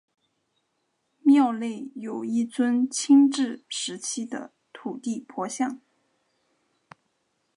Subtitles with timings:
[1.19, 5.79] 庙内有一尊清治时期的土地婆像。